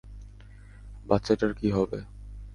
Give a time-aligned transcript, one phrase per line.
[1.05, 1.99] বাচ্চাটার কী হবে?